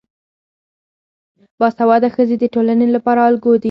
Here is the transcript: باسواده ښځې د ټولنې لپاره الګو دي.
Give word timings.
باسواده 1.59 2.07
ښځې 2.15 2.35
د 2.39 2.45
ټولنې 2.53 2.87
لپاره 2.95 3.21
الګو 3.29 3.51
دي. 3.57 3.59